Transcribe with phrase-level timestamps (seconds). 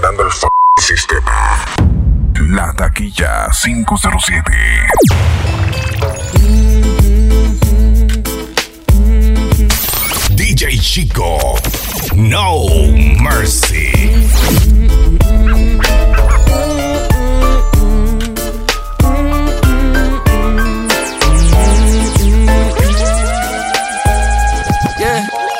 [0.00, 0.32] comandando el
[0.82, 1.64] sistema.
[2.50, 4.52] La taquilla 507.
[10.30, 11.56] DJ Chico.
[12.14, 12.66] No
[13.20, 14.67] mercy.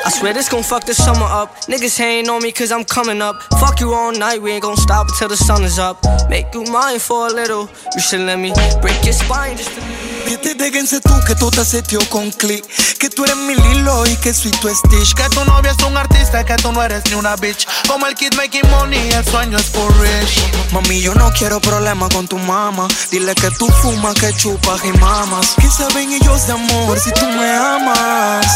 [0.08, 1.54] I swear this gon' fuck the summer up.
[1.66, 3.42] Niggas hating on me cause I'm coming up.
[3.60, 6.02] Fuck you all night, we ain't gon' stop until the sun is up.
[6.30, 7.68] Make you mine for a little.
[7.94, 9.97] You should let me break your spine just to.
[10.28, 12.62] Vete, déjense tú que tú te seteo con click
[12.98, 15.96] Que tú eres mi Lilo y que soy tu Stitch Que tu novia es un
[15.96, 19.56] artista, que tú no eres ni una bitch Como el kid making money, el sueño
[19.56, 24.14] es for rich Mami, yo no quiero problemas con tu mamá Dile que tú fumas,
[24.16, 28.46] que chupas y mamas ¿Qué saben ellos de amor si tú me amas?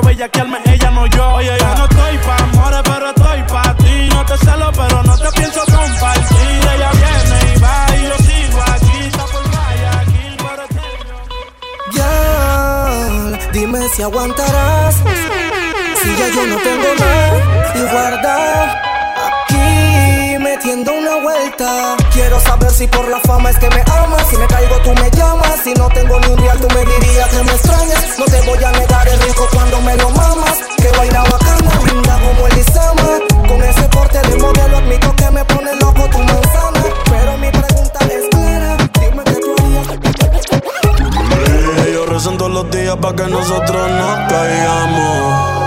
[0.00, 1.28] a bellaquearme, ella no yo.
[1.34, 4.08] Oye, yo no estoy pa' amores, pero estoy pa' ti.
[4.14, 6.60] No te celo, pero no te pienso compartir.
[6.74, 8.98] Ella viene y va y yo sigo aquí.
[9.06, 11.26] Está por Guayaquil, pero tengo-
[11.96, 14.94] Ya, dime si aguantarás.
[16.02, 18.82] Si ya yo no tengo nada y guarda
[19.28, 20.92] aquí metiendo
[22.12, 24.26] Quiero saber si por la fama es que me amas.
[24.30, 25.60] Si me caigo, tú me llamas.
[25.62, 28.18] Si no tengo ni un real, tú me dirías que me extrañas.
[28.18, 30.58] No te voy a negar el rico cuando me lo mamas.
[30.78, 33.18] Que baila bacana, linda como Elisama.
[33.48, 36.84] Con ese porte de modelo, admito que me pone loco tu manzana.
[37.10, 38.76] Pero mi pregunta es clara.
[39.00, 39.86] Dime que tú harías.
[41.86, 45.59] Ellos rezan todos los días para que nosotros no caigamos.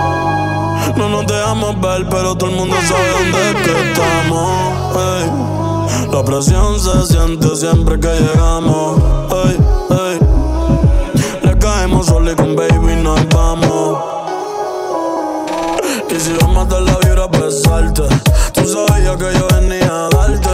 [0.97, 4.73] No nos dejamos ver, pero todo el mundo sabe dónde es que estamos.
[6.11, 9.01] La presión se siente siempre que llegamos.
[11.41, 13.97] Le caemos solo y con baby nos vamos.
[16.09, 18.03] Y si vamos a la vibra, salte.
[18.53, 20.49] Tú sabías que yo venía a darte.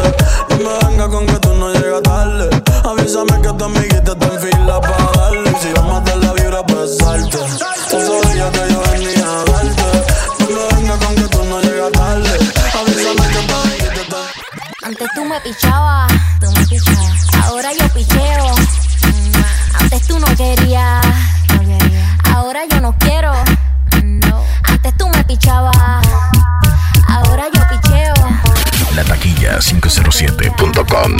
[0.50, 2.50] No me venga con que tú no llegas tarde.
[2.86, 5.52] Avísame que tu amiguita está en fila para darle.
[5.52, 7.38] Y si vamos a la vibra, salte.
[7.90, 10.09] Tú sabías que yo venía a darte.
[11.02, 12.30] No que tú no llegas tarde.
[12.80, 14.18] Avísame que amiguita está
[14.84, 17.36] Antes tú me pichabas, tú me pichabas.
[17.44, 18.56] Ahora yo picheo.
[19.80, 21.06] Antes tú no querías,
[22.24, 23.34] ahora yo no quiero.
[24.64, 25.76] Antes tú me pichabas,
[27.08, 28.14] ahora yo picheo.
[28.96, 31.18] La taquilla 507.com.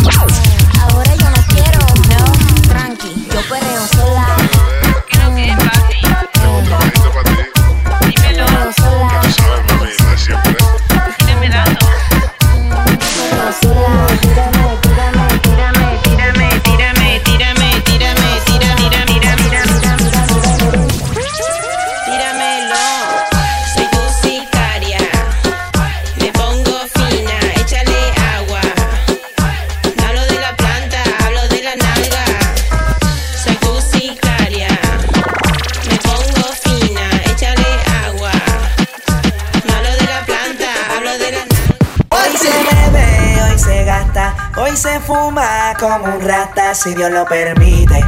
[46.82, 48.00] si Dios lo permite.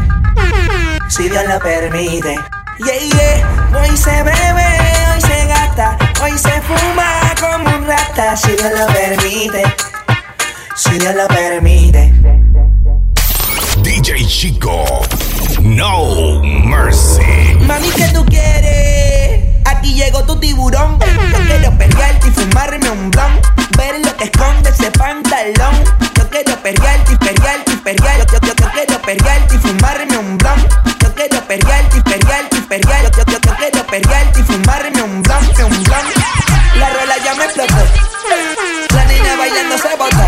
[1.09, 2.35] Si Dios lo permite.
[2.79, 3.69] Yeah, yeah.
[3.77, 4.67] Hoy se bebe,
[5.13, 8.37] hoy se gasta, hoy se fuma como un rata.
[8.37, 9.63] Si Dios lo permite.
[10.75, 12.13] Si Dios lo permite.
[13.83, 14.85] DJ Chico,
[15.59, 17.21] no mercy.
[17.67, 19.65] Mami, ¿qué tú quieres?
[19.65, 20.97] Aquí llegó tu tiburón.
[20.99, 23.41] Yo quiero pelearte y fumarme un blon.
[23.77, 25.75] Ver lo que esconde ese pantalón.
[26.15, 28.10] Yo quiero pelearte y pelearte y pelearte
[29.15, 30.73] perrearte y fumarme un blunt.
[31.01, 33.17] Yo quiero perrearte y perrearte y perrearte.
[33.17, 36.11] Yo, yo, yo, quiero perrearte y fumarme un blunt, un blunt.
[36.75, 37.75] La rola ya me explotó.
[38.95, 40.25] La niña bailando se botó.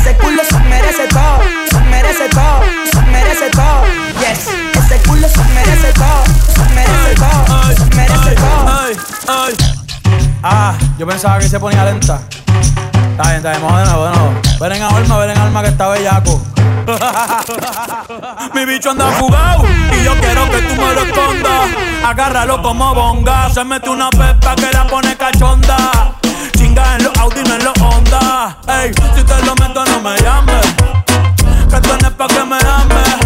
[0.00, 3.84] Ese culo se merece todo, se merece todo, se merece todo.
[4.20, 4.48] Yes,
[4.84, 6.24] ese culo se merece todo,
[6.54, 8.68] se merece todo, se merece todo.
[10.42, 12.20] Ah, yo pensaba que se ponía lenta.
[13.10, 14.40] Está bien, está bien, vamos de nuevo, de nuevo.
[14.60, 16.40] Ven en alma, ven en alma que está bellaco.
[18.54, 21.70] Mi bicho anda fugado y yo quiero que tú me lo escondas.
[22.04, 23.50] Agárralo como bonga.
[23.50, 26.14] Se mete una pepa que la pone cachonda.
[26.56, 28.56] Chinga en los Audi, no en los Honda.
[28.68, 30.66] Ey, si te lo meto, no me llames.
[31.70, 33.16] Que tú no es pa' que me ames.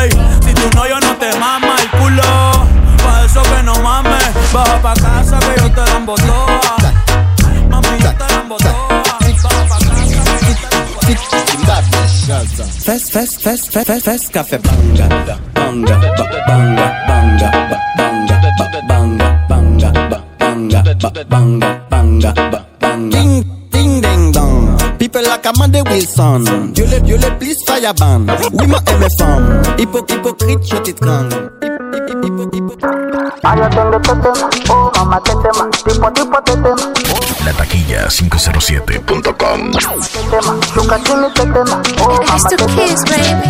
[0.00, 0.10] Ey,
[0.44, 2.22] si tú no, yo no te mama el culo.
[3.04, 4.52] Pa' eso que no mames.
[4.52, 6.47] Baja pa' casa que yo te dan toa.
[12.56, 15.96] Fes, fes, fes, fes, fes, fes, ka fe banga, banga, banga,
[16.46, 18.38] banga, banga,
[18.88, 19.92] banga, banga,
[20.38, 22.32] banga, banga, banga, banga,
[22.80, 23.10] banga.
[23.10, 24.78] Ding, ding, ding, dong.
[24.98, 26.72] People like Amanda Wilson.
[26.74, 28.26] You le, you le, please fire ban.
[28.52, 29.62] Oui, ma aime femme.
[29.78, 30.94] Hypocrite, hypocrite, je t'y
[37.44, 39.72] La taquilla 507.com.
[42.34, 43.48] It's the kiss, baby.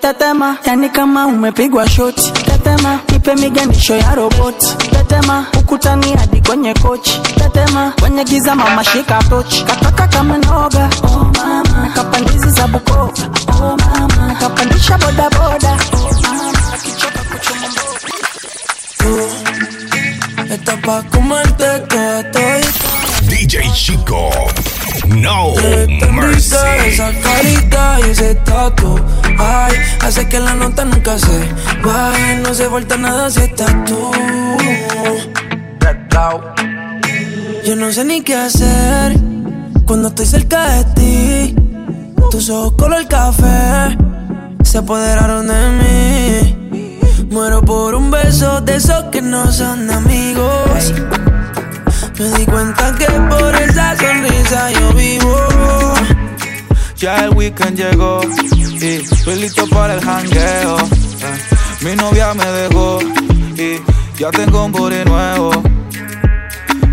[0.00, 2.32] Tetema, yani kama umepigwa shoti.
[2.32, 4.66] Tetema, ipe miganisho ya roboti.
[4.90, 7.20] Tetema, ukutani hadi kwenye kochi.
[7.20, 9.64] Tetema, kwenye giza mama shika tochi.
[9.64, 11.82] Kataka kama noga, oh mama.
[11.82, 13.12] Nakapandizi za Bukoba,
[13.48, 14.26] oh mama.
[14.28, 15.30] Nakapandisha boda
[20.60, 23.30] Está pa' comerte toda, todita.
[23.30, 24.30] DJ Chico.
[25.08, 25.54] No
[26.12, 26.54] mercy.
[26.86, 29.00] esa carita y ese tatu
[29.38, 31.48] Ay, hace que la nota nunca se
[31.82, 34.10] baje No se falta nada si estás tú
[37.64, 39.16] Yo no sé ni qué hacer
[39.86, 41.54] Cuando estoy cerca de ti
[42.30, 43.96] Tus ojos color café
[44.62, 46.59] Se apoderaron de mí
[47.30, 50.92] Muero por un beso de esos que no son amigos
[52.20, 55.94] me di cuenta que por esa sonrisa yo vivo.
[56.96, 58.20] Ya el weekend llegó
[58.78, 60.76] y estoy listo para el jangueo.
[60.78, 61.38] Eh,
[61.80, 62.98] Mi novia me dejó
[63.56, 63.80] y
[64.18, 65.69] ya tengo un booty nuevo.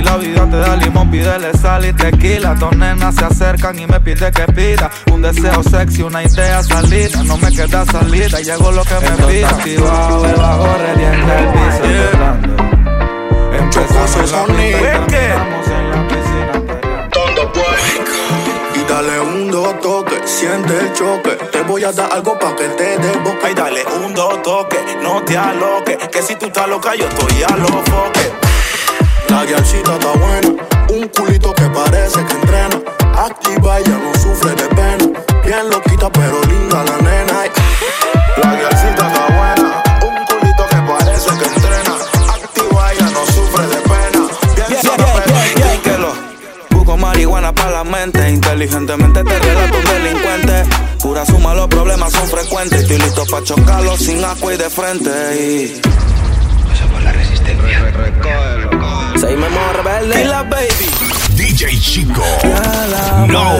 [0.00, 2.54] Si la vida te da limón, pídele sal y tequila.
[2.54, 7.22] Dos nenas se acercan y me pide que pida un deseo sexy, una idea salida.
[7.22, 9.50] No me queda salida, llegó lo que me pida.
[9.50, 12.56] activado, el bajo revienta el piso temblando.
[13.58, 16.52] Empezamos en la pista, estamos en la piscina.
[18.74, 21.36] Y dale un dos toque, siente el choque.
[21.52, 23.46] Te voy a dar algo pa' que te desboque.
[23.48, 25.98] Ay, dale un dos toque, no te aloques.
[26.08, 28.49] Que si tú estás loca, yo estoy a los foques.
[29.30, 30.48] La guialcita está buena,
[30.90, 32.80] un culito que parece que entrena.
[33.16, 35.20] Activa, ella no sufre de pena.
[35.44, 37.44] Bien loquita, pero linda la nena.
[38.42, 41.94] La guialcita está buena, un culito que parece que entrena.
[42.34, 44.66] Activa, ella no sufre de pena.
[44.68, 46.12] Bien sana, pero Dígelo.
[46.70, 48.28] Busco marihuana para la mente.
[48.28, 50.64] Inteligentemente te relato un delincuente.
[51.00, 52.82] Pura suma, los problemas son frecuentes.
[52.82, 55.10] Estoy listo para chocarlos sin agua y de frente.
[55.40, 55.80] Y...
[59.18, 60.22] Seguimos rebelde.
[60.22, 60.90] Y la baby.
[61.34, 62.22] DJ Chico.
[62.42, 63.56] la No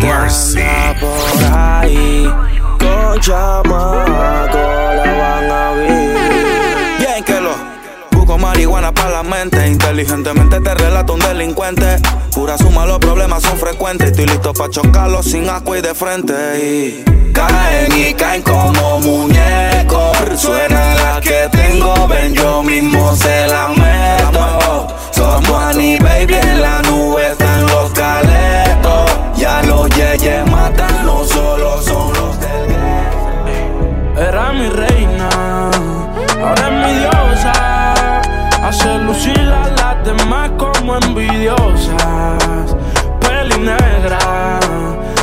[0.00, 0.60] mercy.
[1.00, 2.30] por ahí.
[2.78, 6.03] Con chamaco la van a ver.
[8.44, 9.66] Marihuana para la mente.
[9.66, 11.96] Inteligentemente te relato un delincuente.
[12.34, 14.10] Pura suma, los problemas son frecuentes.
[14.10, 16.34] Estoy listo para chocarlos sin agua y de frente.
[16.58, 20.18] Y caen y caen como muñecos.
[20.36, 24.88] Suena la que tengo, ven, yo mismo se la meto.
[25.10, 29.10] Somos Annie, baby, en la nube están los caletos.
[29.36, 34.93] Ya los yeyes matan, no solo son los del Era mi reina,
[38.74, 42.76] Hace lucir a las demás como envidiosas.
[43.20, 44.58] Peli negra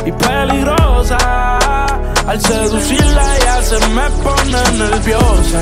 [0.06, 1.58] y peligrosa.
[2.26, 5.60] Al seducirla ya se me pone nerviosa.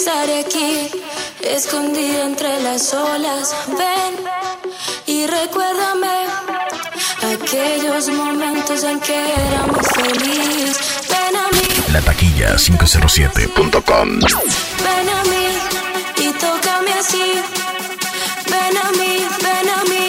[0.00, 0.90] estaré aquí,
[1.42, 3.54] escondida entre las olas.
[3.68, 4.14] Ven
[5.06, 6.16] y recuérdame
[7.34, 10.78] aquellos momentos en que éramos felices.
[11.10, 11.92] Ven a mí.
[11.92, 14.08] La taquilla 507.com.
[14.86, 15.46] Ven a mí
[16.16, 17.34] y tócame así.
[18.52, 19.99] Ven a mí, ven a mí.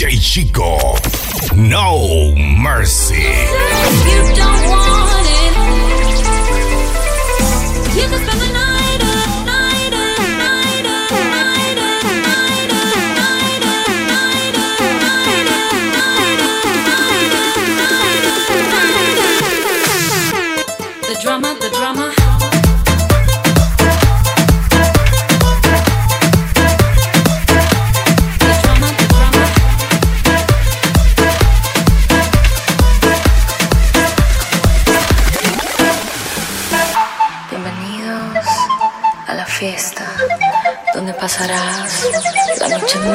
[0.00, 0.78] DJ Chico.
[1.52, 3.20] No mercy.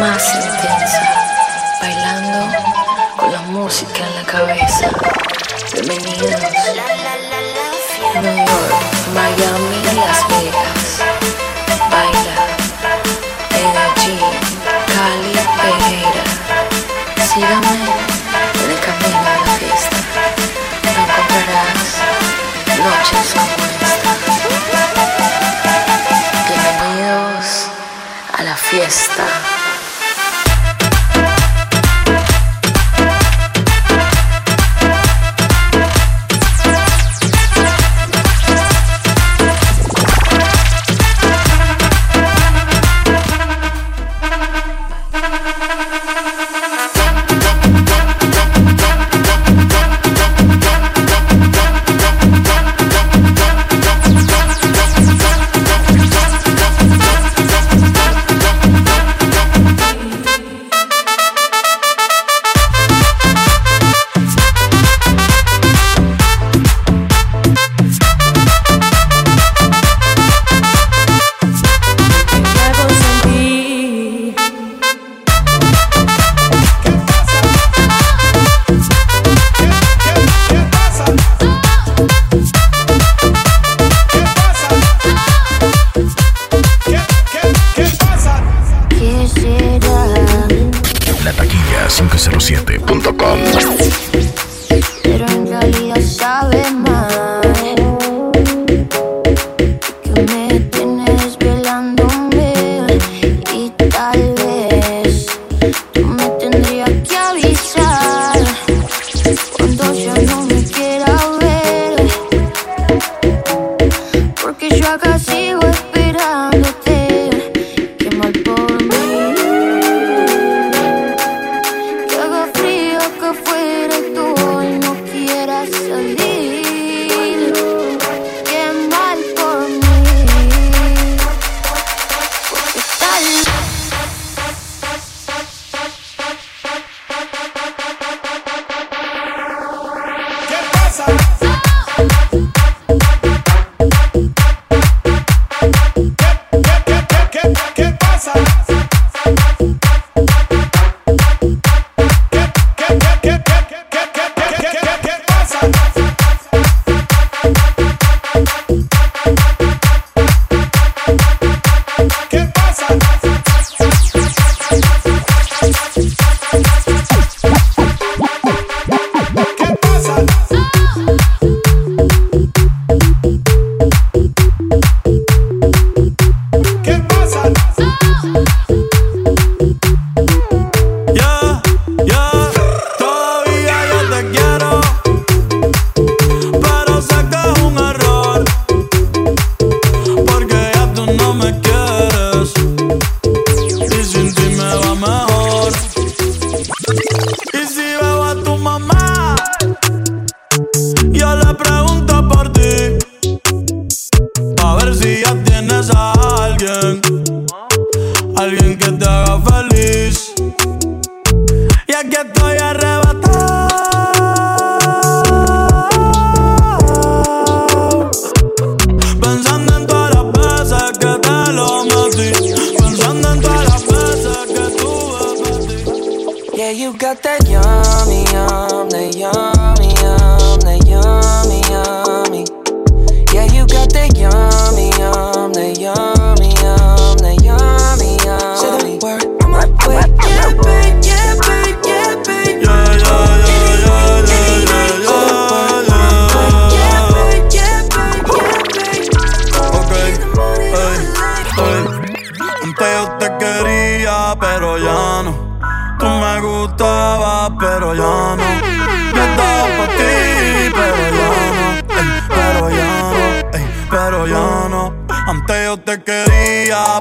[0.05, 0.44] Master.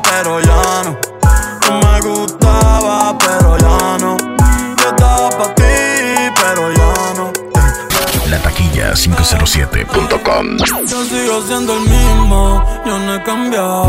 [0.02, 0.96] pero ya no.
[1.60, 4.16] Tú me gustaba, pero ya no.
[4.18, 5.62] Yo estaba para ti,
[6.34, 7.32] pero ya no.
[8.28, 13.86] La taquilla 507.com Yo sigo siendo el mismo, yo no he cambiado.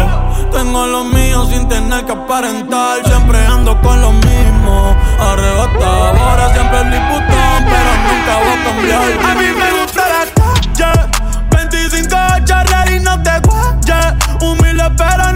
[0.52, 3.04] Tengo lo mío sin tener que aparentar.
[3.06, 4.96] Siempre ando con lo mismo.
[5.20, 9.32] Arrebatado, ahora siempre el diputado, pero nunca voy a cambiar.
[9.32, 11.10] A mí me gusta la calle,
[11.52, 12.16] 25
[12.46, 14.14] charreras y no te guayes.
[14.42, 15.35] Humilde, pero no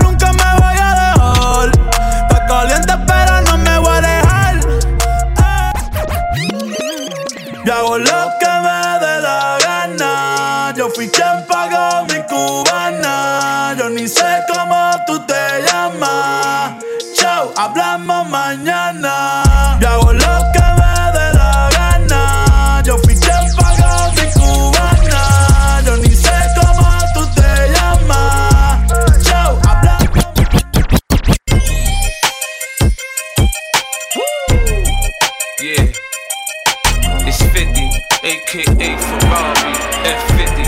[39.40, 39.72] aka
[40.20, 40.66] F50.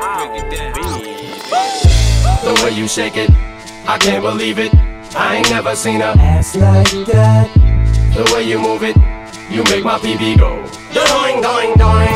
[0.00, 0.72] Break it down.
[2.44, 3.30] The way you shake it,
[3.86, 4.72] I can't believe it.
[5.16, 7.48] I ain't never seen a ass like that.
[8.14, 8.96] The way you move it,
[9.50, 10.50] you make my PB go.
[10.92, 12.14] Doing, doing, doing.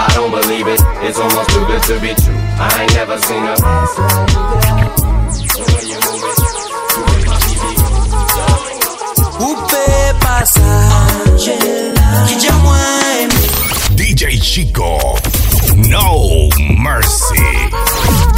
[0.00, 2.34] I don't believe it, it's almost too good to be true.
[2.60, 4.26] I ain't never seen a ass like
[4.62, 4.90] that.
[5.54, 6.38] The way you move it,
[6.94, 7.88] you make my PB go.
[9.48, 9.86] Upe
[10.20, 10.70] pasa,
[12.28, 13.30] Kija mwem.
[14.18, 14.98] DJ Chico.
[15.76, 18.37] No mercy.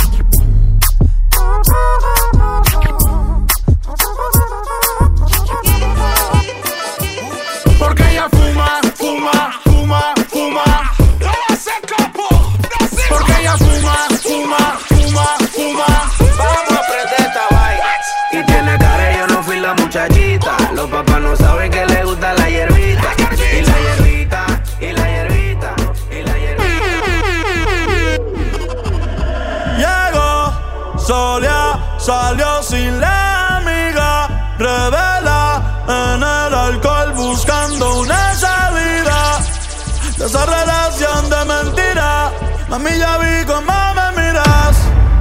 [40.30, 42.30] Esa relación de mentira.
[42.68, 44.76] Mami, ya vi cómo me miras.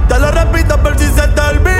[0.08, 1.79] Te lo repito por si se te olvida.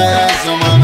[0.00, 0.79] pienses eso,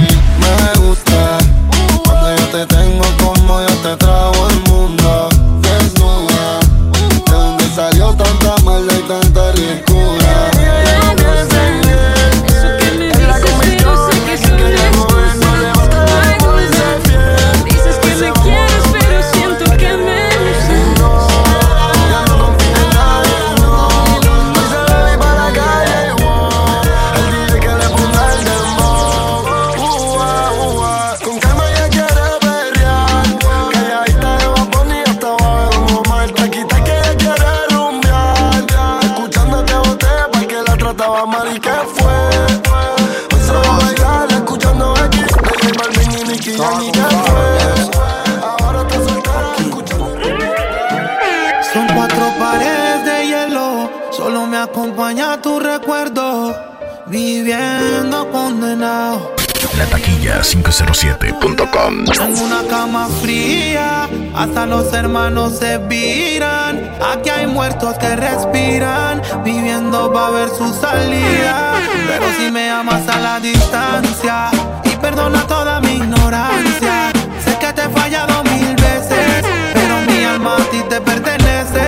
[67.67, 71.73] muertos que respiran, viviendo va a ver su salida.
[72.07, 74.51] Pero si me amas a la distancia
[74.85, 77.11] y perdona toda mi ignorancia.
[77.45, 81.85] Sé que te he fallado mil veces, pero mi alma a ti te pertenece.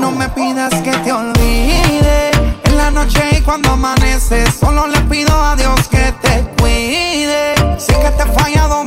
[0.00, 2.30] No me pidas que te olvide
[2.64, 4.50] en la noche y cuando amanece.
[4.52, 7.54] Solo le pido a Dios que te cuide.
[7.78, 8.84] Sé que te he fallado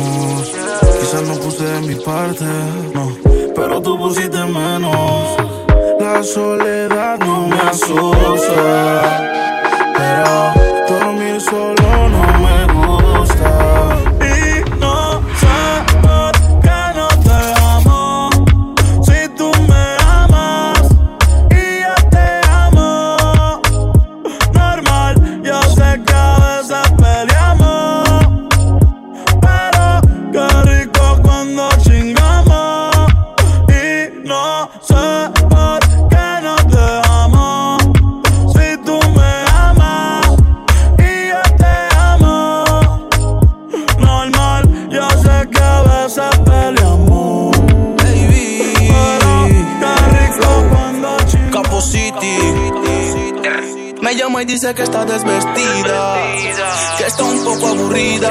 [0.00, 0.52] sabemos.
[1.00, 2.44] Quizás no puse de mi parte,
[2.94, 3.12] no,
[3.54, 5.36] pero tú pusiste menos.
[5.98, 8.52] La soledad no me asusta,
[9.96, 11.79] pero dormir solo
[54.70, 56.16] dice que está desvestida,
[56.98, 58.30] que está un poco aburrida,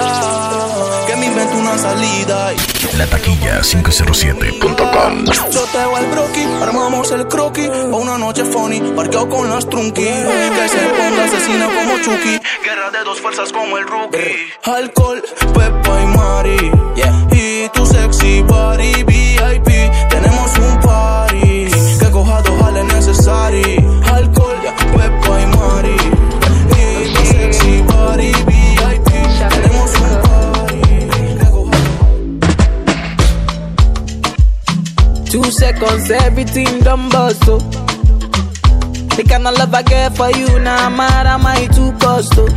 [1.08, 2.52] que me invento una salida.
[2.98, 5.26] La taquilla 507.com.
[5.52, 9.68] Yo te hago el broqui, armamos el croquis, pa' una noche funny, parqueado con las
[9.68, 10.04] trunky.
[10.04, 14.54] Que se ponga asesina como Chucky, guerra de dos fuerzas como el rookie.
[14.64, 15.24] Alcohol,
[15.54, 17.02] Pepa y Mari, y
[36.10, 37.60] seconds, everything done bust, oh.
[39.16, 42.34] The kind of love I get for you, now I'm mad, am I too cost,
[42.38, 42.48] oh.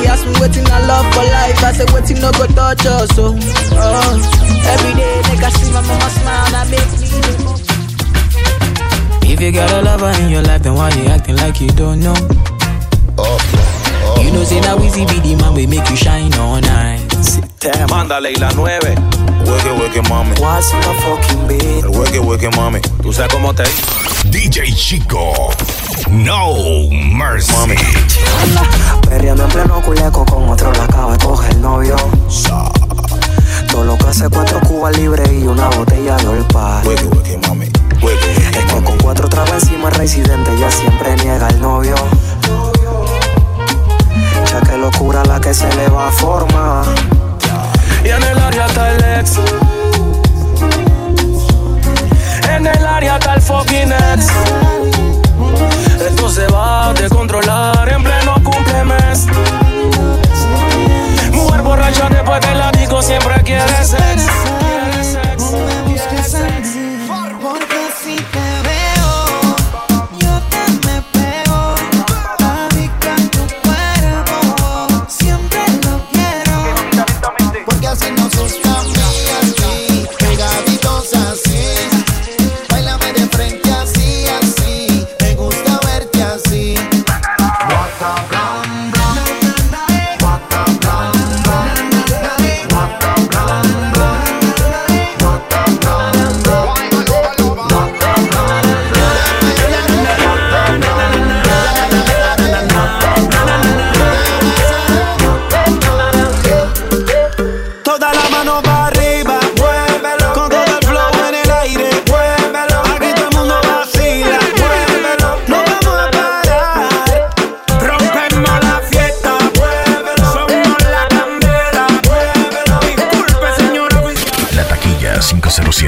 [0.00, 3.10] He asked me waiting I love for life, I said waiting no go touch us,
[3.18, 3.34] oh.
[3.72, 4.14] oh.
[4.68, 7.08] Every day, make I see my mama smile, that make me.
[9.32, 12.00] If you got a lover in your life, then why you acting like you don't
[12.00, 12.14] know?
[13.18, 16.60] Oh, oh, You know, say now easy be the man we make you shine all
[16.60, 17.08] night.
[17.88, 19.27] Mándale y la 9.
[19.46, 20.34] Hueque, hueque, mami.
[20.40, 21.84] What's my fucking beat?
[21.84, 22.80] El hueque, hueque, mami.
[23.02, 23.64] Tú sabes cómo te.
[24.30, 25.50] DJ Chico.
[26.10, 26.54] No
[27.14, 27.52] mercy.
[27.52, 27.76] Mami.
[29.08, 31.96] Perreando en pleno culeco con otro la acaba de coger el novio.
[33.70, 36.82] Todo lo que hace cuatro cubas libres y una botella de olpa.
[36.84, 37.66] Hueque, hueque, mami.
[38.02, 41.94] Hueque, Es que con cuatro trabas encima residente ya siempre niega el novio.
[44.50, 46.84] Ya que locura la que se le va a formar.
[48.08, 49.77] Y en el área está el.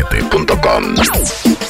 [0.05, 1.70] 97.com.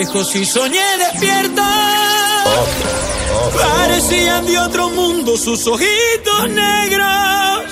[0.00, 1.68] lejos y soñé despierta.
[3.54, 7.64] Parecían de otro mundo sus ojitos negros.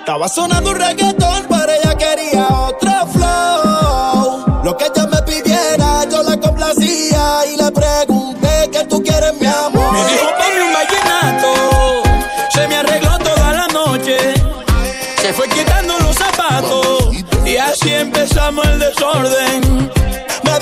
[0.00, 4.62] Estaba sonando un reggaetón, pero ella quería otro flow.
[4.64, 9.46] Lo que ella me pidiera, yo la complacía y le pregunté que tú quieres mi
[9.46, 9.92] amor.
[9.92, 11.50] Me dijo ponme un vallenato.
[12.54, 14.16] Se me arregló toda la noche.
[15.22, 17.16] Se fue quitando los zapatos.
[17.44, 19.95] Y así empezamos el desorden.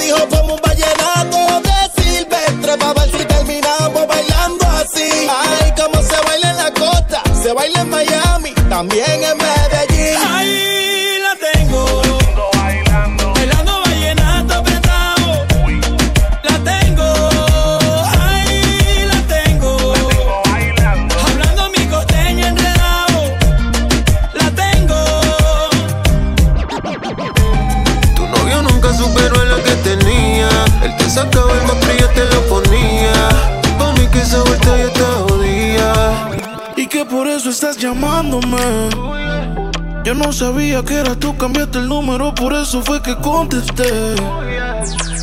[0.05, 5.09] Dijo como un vallenato de Silvestre para ver si terminamos bailando así.
[5.31, 9.94] Ay, cómo se baila en la costa, se baila en Miami, también en Medellín.
[37.37, 38.91] Eso estás llamándome.
[40.05, 44.15] Yo no sabía que era tú, cambiaste el número, por eso fue que contesté.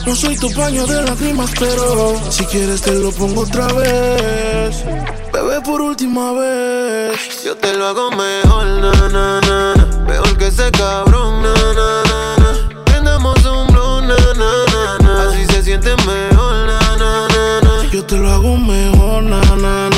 [0.05, 4.83] No soy tu paño de lágrimas, pero si quieres te lo pongo otra vez.
[5.31, 7.43] Bebé, por última vez.
[7.45, 9.87] Yo te lo hago mejor, na, na, na, na.
[10.07, 12.83] Mejor que ese cabrón, na, na, na, na.
[12.85, 15.29] Prendamos un blow, na, na, na, na.
[15.29, 17.89] Así se siente mejor, na, na, na, na.
[17.91, 19.90] Yo te lo hago mejor, na, na, na.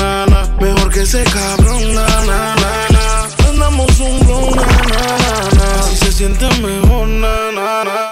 [1.04, 3.46] Ese cabrón, na, na, na, na.
[3.46, 5.80] Andamos un blow, na, na, na, na.
[5.80, 8.10] Así se siente mejor, na, na, na.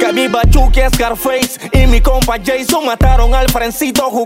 [0.00, 4.24] Que mi Bachuki, Scarface y mi compa Jason mataron al Frencito Ju.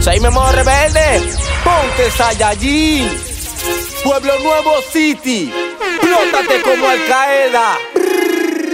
[0.00, 1.20] Soy Memo Rebelde,
[1.62, 3.06] ponte Saiyajin.
[4.04, 5.52] Pueblo Nuevo City,
[6.00, 7.97] plótate como Al Qaeda.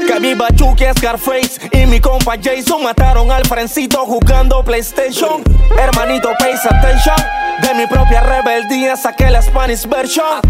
[0.06, 5.42] Que mi Bachuki, Scarface y mi compa Jason mataron al Frencito jugando PlayStation.
[5.78, 7.16] Hermanito, pay attention.
[7.62, 10.40] De mi propia rebeldía saqué la Spanish version.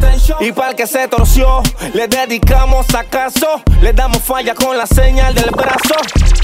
[0.41, 1.63] Y para el que se torció,
[1.93, 3.63] le dedicamos acaso.
[3.81, 5.95] Le damos falla con la señal del brazo.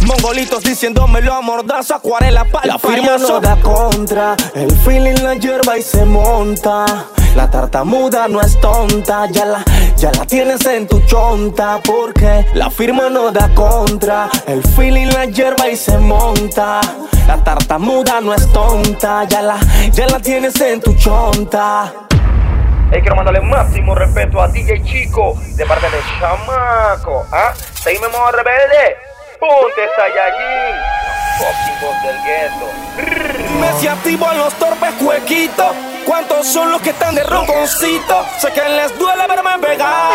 [0.06, 5.78] Mongolitos diciéndomelo a mordazo, acuarela para La firma no da contra, el feeling la hierba
[5.78, 6.86] y se monta.
[7.34, 9.64] La tartamuda no es tonta, ya la,
[9.96, 11.80] ya la tienes en tu chonta.
[11.84, 16.80] Porque la firma no da contra, el feeling la hierba y se monta.
[17.26, 19.58] La tartamuda no es tonta, ya la,
[19.92, 21.92] ya la tienes en tu chonta.
[22.92, 27.24] Hey, quiero mandarle máximo respeto a DJ Chico de parte de Chamaco.
[27.30, 27.54] ¿Ah?
[27.74, 29.09] Seguime modo rebelde.
[29.40, 30.76] Ponte Saiyajin.
[31.80, 32.66] Voz del gueto.
[33.58, 35.74] Me si activo en los torpes huequitos.
[36.04, 38.26] ¿Cuántos son los que están de ronconcito?
[38.38, 40.12] Sé que les duele verme pegado.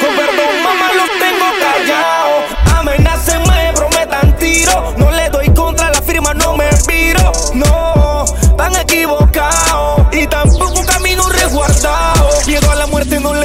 [0.00, 2.44] Con perdón, mamá, los tengo callados.
[2.78, 4.94] Amenacen, me prometan tiro.
[4.98, 7.32] No le doy contra la firma, no me viro.
[7.54, 8.24] No,
[8.56, 9.73] tan equivocados.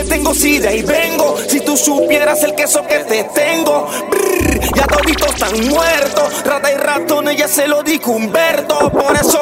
[0.04, 1.38] le tengo sida y vengo.
[1.48, 6.44] Si tú supieras el queso que te tengo, brr, ya toditos están muertos.
[6.46, 8.92] Rata y ratones, ya se lo dijo Humberto.
[8.92, 9.40] Por eso,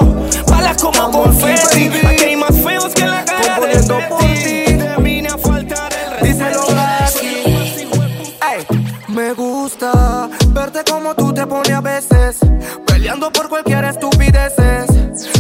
[0.47, 1.91] balas como confeti.
[2.05, 3.77] Aquí hay más feos que la cara de
[9.07, 12.37] Me gusta verte como tú te pones a veces,
[12.85, 14.85] peleando por cualquier estupideces.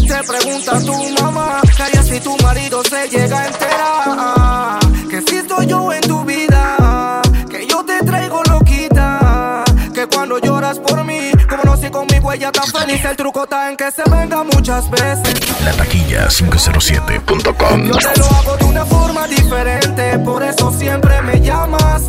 [0.07, 4.86] Te pregunta tu mamá, calla si tu marido se llega a enterar.
[5.09, 10.79] Que si estoy yo en tu vida, que yo te traigo loquita, que cuando lloras
[10.79, 14.03] por mí, como no sé conmigo ella tan feliz, el truco está en que se
[14.09, 15.63] venga muchas veces.
[15.63, 17.83] La taquilla 507.com.
[17.85, 22.03] Yo te lo hago de una forma diferente, por eso siempre me llamas.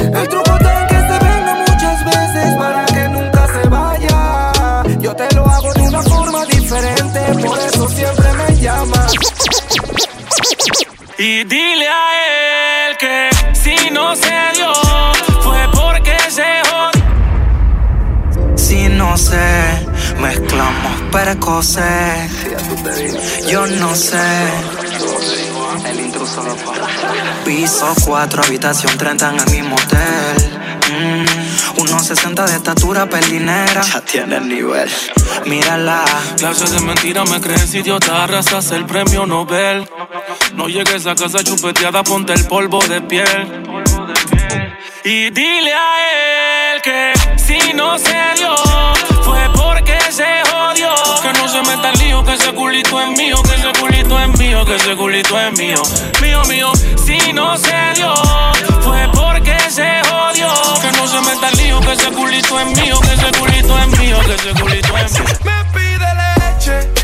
[0.00, 4.82] El truco está en que se venga muchas veces para que nunca se vaya.
[5.00, 9.12] Yo te lo hago de una forma diferente, por eso siempre me llamas.
[11.24, 14.72] Y dile a él que si no se dio,
[15.40, 18.56] fue porque se jodió.
[18.56, 19.86] Si no sé,
[20.20, 22.28] mezclamos precoces.
[23.48, 24.18] Yo no sé.
[25.86, 26.56] El intruso lo
[27.44, 30.60] Piso 4, habitación 30 en el mismo hotel.
[30.90, 31.41] Mm,
[31.92, 33.82] 1.60 de estatura, pelinera.
[33.82, 34.90] Ya tiene el nivel.
[35.44, 36.04] Mírala.
[36.38, 39.86] Clase de mentira me crees idiota, arrasas el premio Nobel.
[40.54, 43.62] No llegues a casa chupeteada, ponte el polvo de piel.
[45.04, 48.54] Y dile a él que si no se dio,
[51.70, 55.38] el lío, que ese culito es mío, que ese culito es mío, que ese culito
[55.38, 55.82] es mío.
[56.20, 56.72] Mío, mío,
[57.04, 58.14] si no se dio,
[58.80, 60.48] fue porque se jodió.
[60.80, 63.98] Que no se meta el lío, que ese culito es mío, que ese culito es
[63.98, 65.24] mío, que ese culito es mío.
[65.44, 67.01] Me pide leche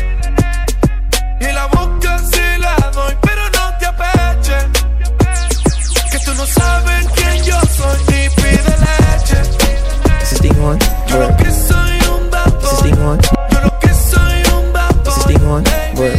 [15.99, 16.15] Word.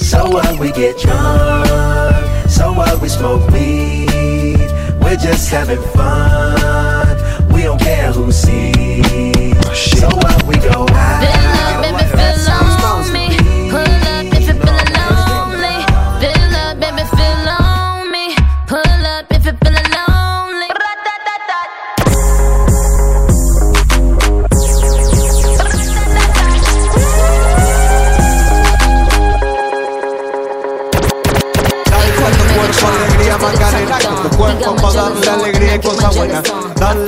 [0.00, 4.58] So what we get drunk, so what we smoke weed.
[5.00, 7.52] We're just having fun.
[7.52, 9.54] We don't care who sees.
[9.56, 11.53] Oh, so what we go out.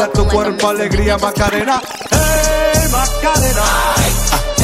[0.07, 1.83] Dale a tu cuerpo alegría Macarena,
[2.13, 3.63] hey Macarena.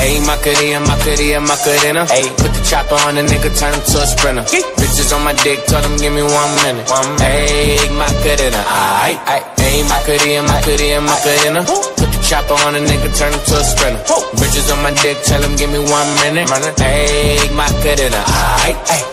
[0.03, 2.07] Ayy, Macarena, Macarena, Macarena.
[2.11, 4.43] Ayy, put the chopper on the nigga, turn him to a sprinter.
[4.77, 6.87] Bitches on my dick, tell them give me one minute.
[7.23, 9.45] Ayy, Macarena, aight, aight.
[9.63, 11.63] Ayy, Macarena, Macarena, Macarena.
[11.63, 14.03] Put the chopper on the nigga, turn him to a sprinter.
[14.43, 16.49] Bitches on my dick, tell them give me one minute.
[16.51, 18.23] Ayy, Macarena,
[18.67, 19.13] aight, aight.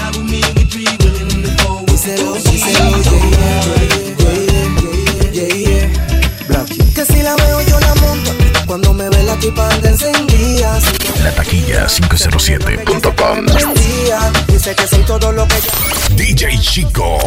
[9.49, 13.39] cuando me ve la taquilla 507.com.
[13.39, 17.17] Encendida, Dice que soy todo lo que yo DJ Chico.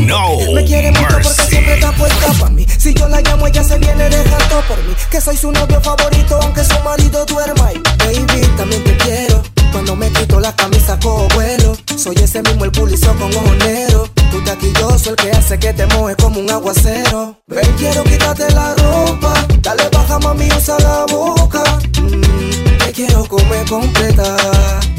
[0.00, 2.66] No Me quiere mucho porque siempre está puesta para mí.
[2.78, 4.94] Si yo la llamo, ella se viene de rato por mí.
[5.10, 7.72] Que soy su novio favorito, aunque su marido duerma.
[7.72, 9.42] Y baby, también te quiero.
[9.70, 11.76] Cuando me quito la camisa, cojo vuelo.
[11.96, 14.08] Soy ese mismo el pulizo con ojo negro.
[14.30, 17.40] Tú taquilloso, el que hace que te moje como un aguacero.
[17.46, 19.47] Ven, quiero quitarte la ropa.
[19.62, 21.62] Dale, baja, mami, usa la boca.
[22.00, 24.36] Mm, te quiero comer completa.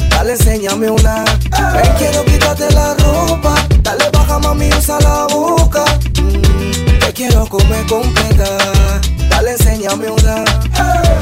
[0.10, 1.24] Dale, enséñame una.
[1.74, 3.56] Ven, quiero quitarte la ropa.
[3.82, 5.84] Dale, baja, mami, usa la boca.
[6.22, 8.58] Mm, te quiero comer completa.
[9.30, 10.44] Dale, enséñame una.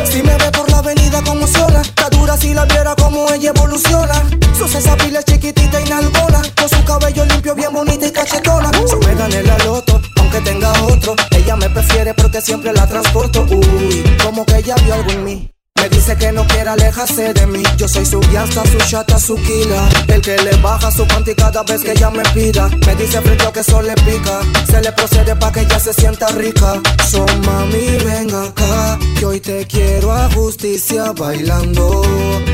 [0.05, 3.51] Si me ve por la avenida como sola, está dura si la viera como ella
[3.55, 4.23] evoluciona.
[4.57, 8.71] Sus esa pila chiquitita y nalgona, con su cabello limpio, bien bonita y cachetona.
[9.05, 10.01] Me gané la loto,
[10.37, 11.15] aunque tenga otro.
[11.31, 13.45] Ella me prefiere porque siempre la transporto.
[13.49, 15.51] Uy, como que ella vio algo en mí.
[15.75, 17.61] Me dice que no quiere alejarse de mí.
[17.77, 19.79] Yo soy su fianza, su chata, su killer.
[20.07, 22.67] El que le baja su panty cada vez que ella me pida.
[22.85, 24.39] Me dice frito que eso le pica.
[24.69, 26.81] Se le procede pa' que ella se sienta rica.
[27.07, 28.97] So mami, ven acá.
[29.19, 32.01] Que hoy te quiero a justicia bailando.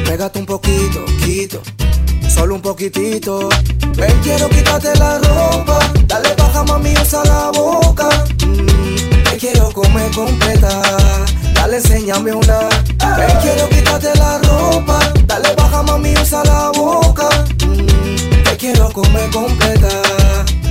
[0.06, 1.62] Pégate un poquito, quito.
[2.34, 3.48] Solo un poquitito.
[3.96, 5.78] Ven, quiero quitarte la ropa.
[6.08, 8.10] Dale baja, mami, usa la boca.
[8.48, 10.82] Mm, te quiero comer completa.
[11.54, 12.60] Dale, enséñame una.
[13.18, 15.00] Ven, quiero quitarte la ropa.
[15.28, 17.30] Dale, baja, mami, usa la boca.
[17.68, 20.02] Mm, te quiero comer completa.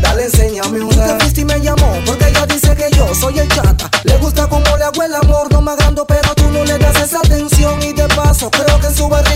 [0.00, 1.18] Dale, enséñame una.
[1.18, 3.88] Te y me llamó porque ella dice que yo soy el chata.
[4.02, 7.00] Le gusta como le hago el amor, no me agrando, pero tú no le das
[7.00, 7.80] esa atención.
[7.82, 9.31] Y de paso, creo que en su barriga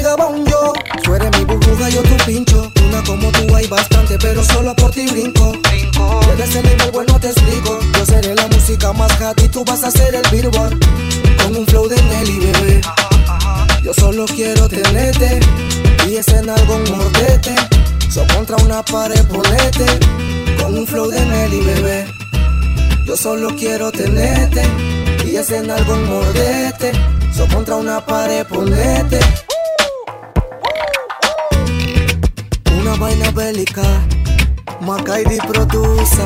[4.75, 5.53] por ti brinco.
[6.25, 7.79] Tienes el nivel bueno, te explico.
[7.97, 10.79] Yo seré la música más hot y tú vas a ser el billboard.
[11.43, 12.81] Con un flow de Nelly, bebé.
[13.83, 15.41] Yo solo quiero tenerte
[16.09, 17.55] y ese en algo mordete.
[18.11, 19.87] So contra una pared ponete
[20.61, 22.07] con un flow de Nelly, bebé.
[23.07, 24.63] Yo solo quiero tenerte
[25.25, 26.93] y ese en algo mordete.
[27.33, 29.21] So contra una pared ponete.
[32.81, 33.83] Una vaina bélica,
[35.07, 36.25] Macaidi produce.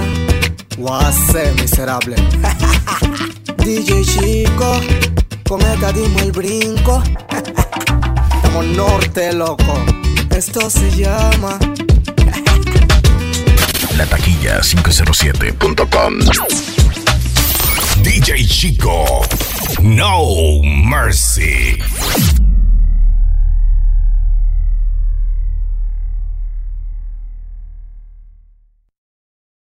[0.79, 2.17] Guase, miserable.
[3.59, 4.81] DJ Chico,
[5.47, 7.03] cometa dimos el brinco.
[8.37, 9.85] Estamos norte, loco.
[10.31, 11.59] Esto se llama
[13.99, 16.19] La taquilla 507.com.
[18.03, 19.27] DJ Chico.
[19.83, 21.77] No mercy.